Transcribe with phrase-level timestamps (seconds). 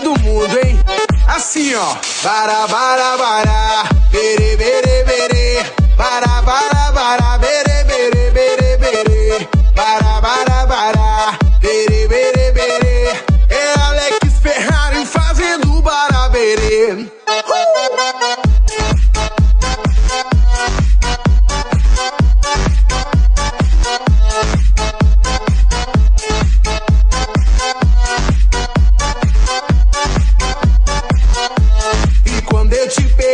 [0.00, 0.78] todo mundo, hein?
[1.26, 1.94] Assim, ó.
[2.22, 3.84] Bara, bara, bara.
[4.10, 5.64] Bere, bere, bere.
[5.96, 7.38] Bara, bara, bara.
[7.38, 9.48] Bere, bere, bere, bere.
[9.74, 11.39] Bara, bara, bara.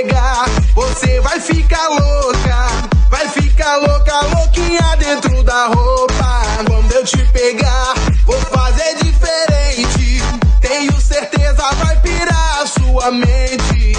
[0.07, 2.67] pegar, você vai ficar louca,
[3.11, 6.43] vai ficar louca, louquinha dentro da roupa.
[6.67, 7.95] Quando eu te pegar,
[8.25, 10.23] vou fazer diferente.
[10.61, 13.97] Tenho certeza vai pirar a sua mente.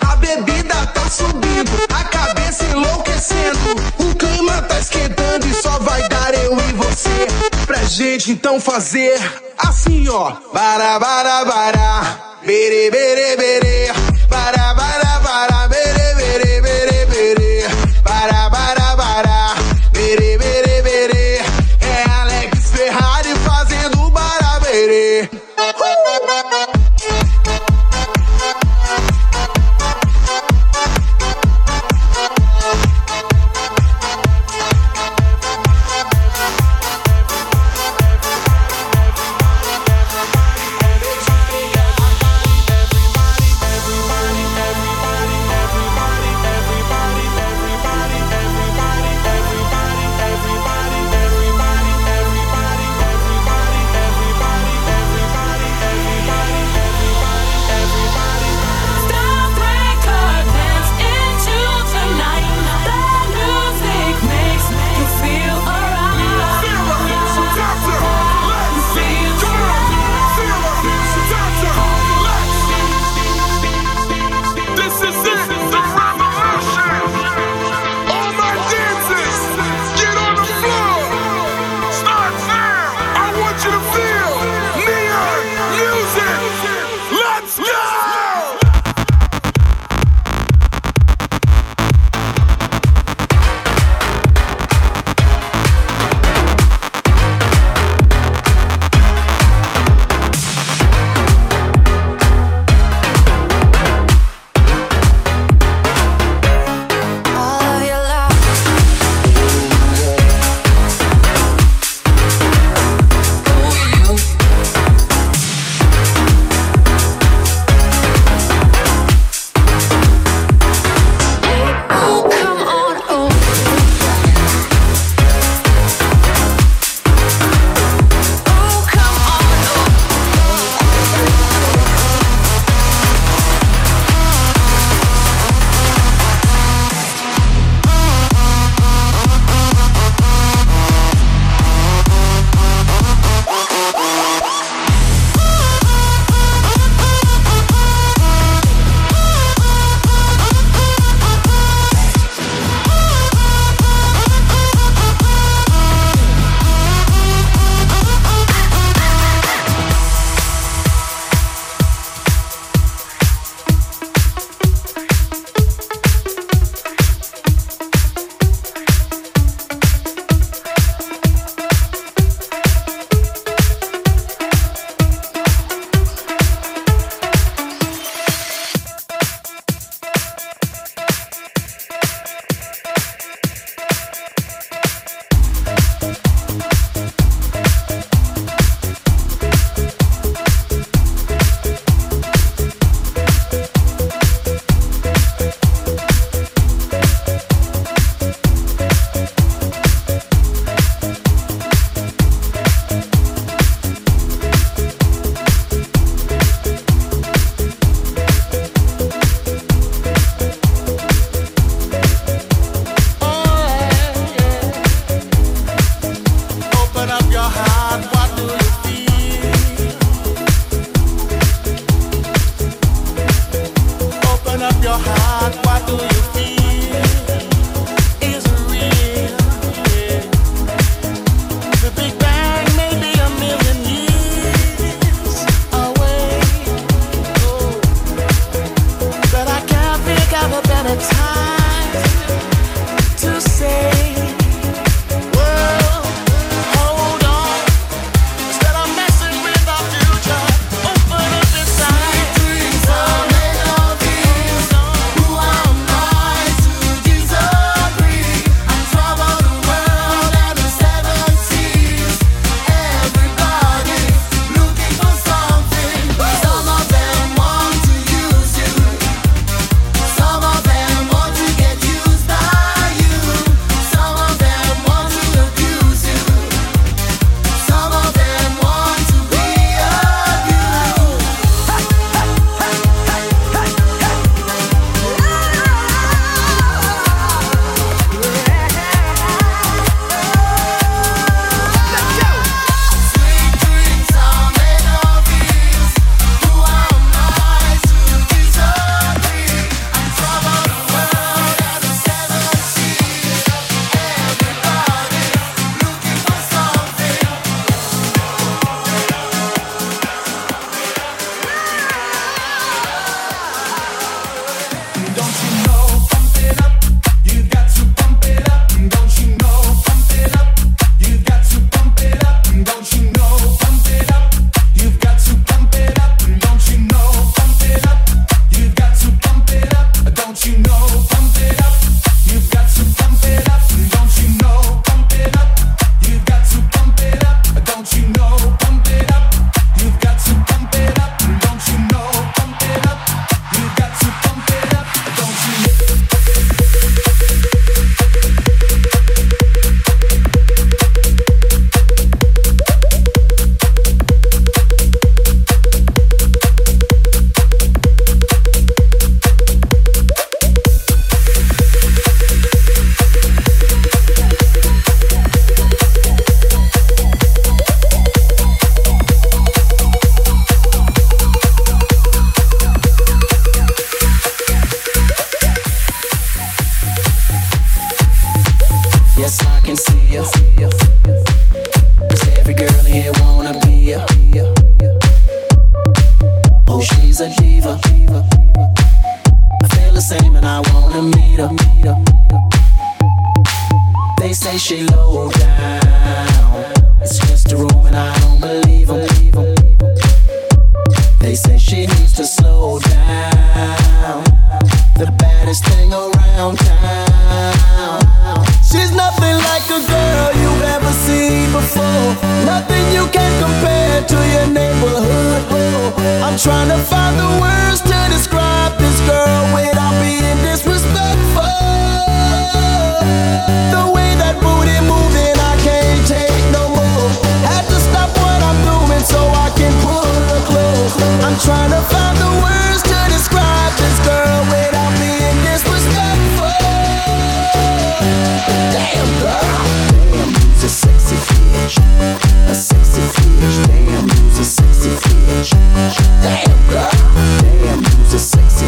[0.00, 3.58] A bebida tá subindo, a cabeça enlouquecendo,
[3.98, 7.26] o clima tá esquentando e só vai dar eu e você
[7.66, 9.18] pra gente então fazer
[9.58, 13.92] assim ó, bara bara bara, bere bere bere,
[14.28, 15.03] bara bara
[25.72, 26.83] Woo!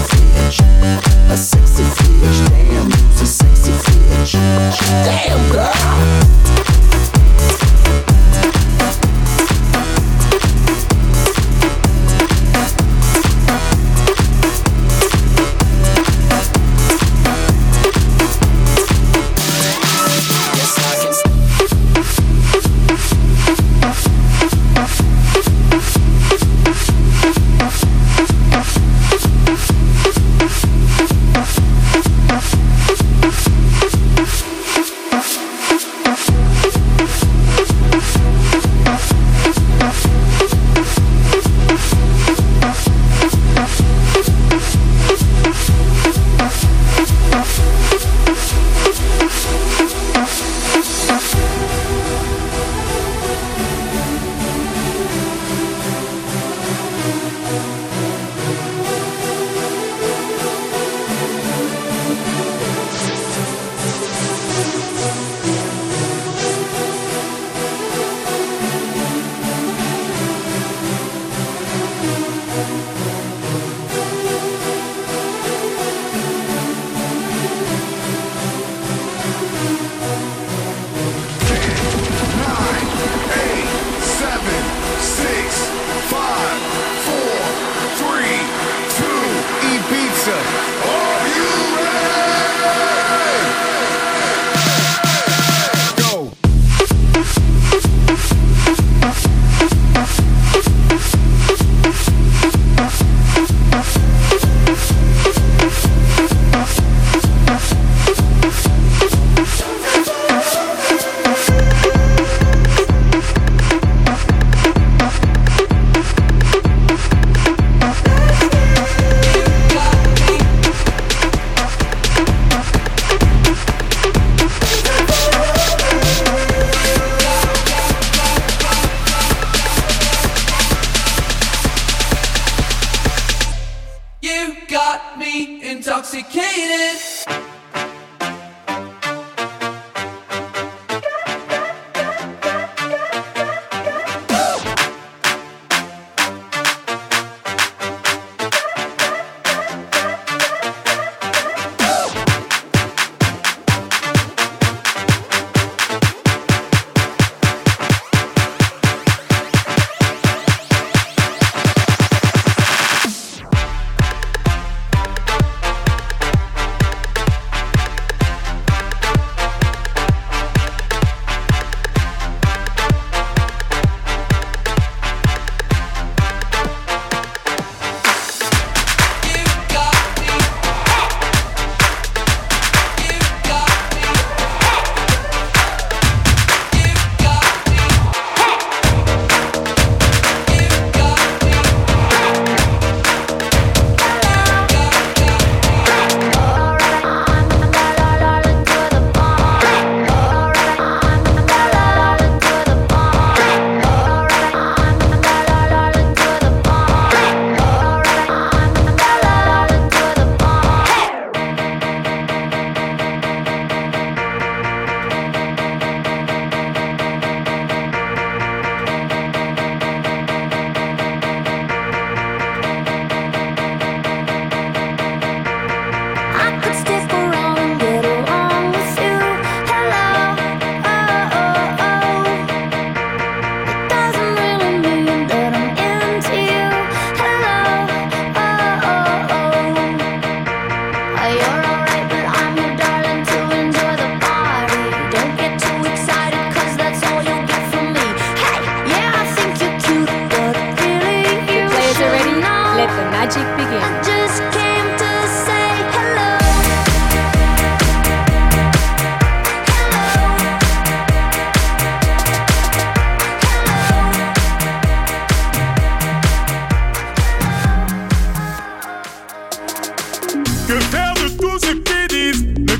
[0.05, 1.83] sexy bitch, a sexy
[2.21, 2.96] bitch, damn.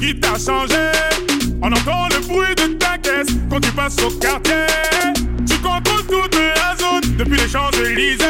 [0.07, 0.75] Vie t'a changé.
[1.63, 4.67] On entend le bruit de ta caisse quand tu passes au quartier.
[5.49, 8.25] Tu contrôles toute la zone depuis les Champs-Élysées.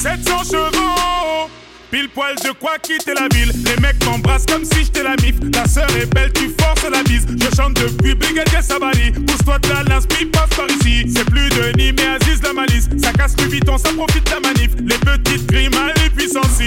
[0.00, 1.50] 700 chevaux.
[1.90, 3.52] Pile poil, de quoi quitter la ville.
[3.64, 5.34] Les mecs m'embrassent comme si j'étais la mif.
[5.50, 7.26] Ta sœur est belle, tu forces la bise.
[7.28, 9.12] Je chante depuis Brigadier Sabali.
[9.12, 11.04] Pousse-toi de la l'inspi, passe par ici.
[11.14, 12.88] C'est plus de Nîmes mais Aziz la malice.
[13.02, 14.70] Ça casse plus vite, on s'en profite de la manif.
[14.78, 16.60] Les petites crimes à les puissances.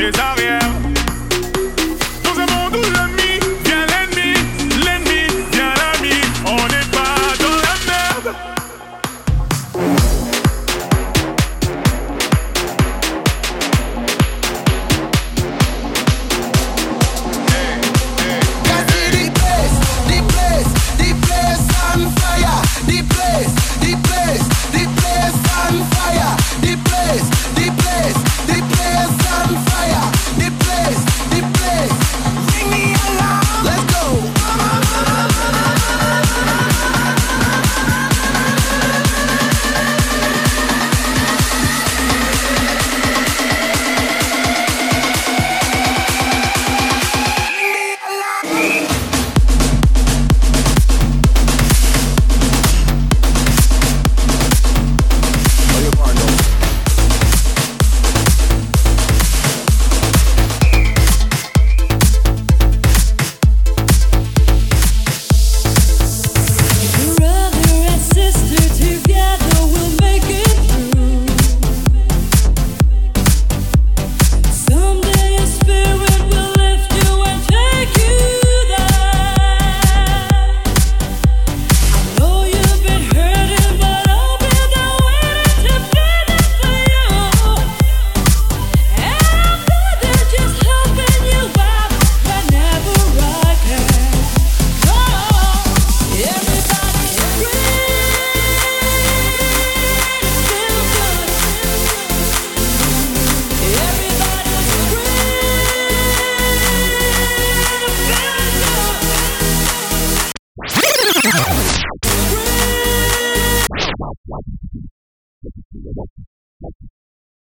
[0.00, 0.79] Esa bien.